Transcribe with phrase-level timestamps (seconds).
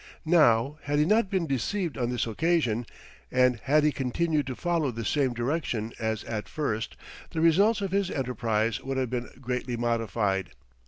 [0.25, 2.87] Now, had he not been deceived on this occasion,
[3.29, 6.97] and had he continued to follow the same direction as at first,
[7.29, 10.53] the results of his enterprise would have been greatly modified.